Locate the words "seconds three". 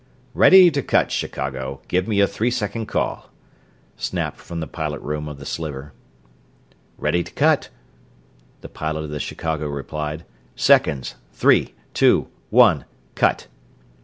10.55-11.75